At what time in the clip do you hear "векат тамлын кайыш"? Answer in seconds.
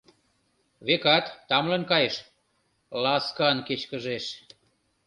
0.87-2.15